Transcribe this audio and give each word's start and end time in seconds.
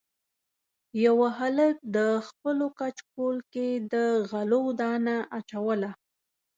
یوه 1.05 1.27
هلک 1.39 1.75
د 1.95 1.97
خپلو 2.27 2.65
کچکول 2.79 3.37
کې 3.53 3.67
د 3.93 3.95
غلو 4.29 4.63
دانه 4.79 5.15
اچوله. 5.37 5.91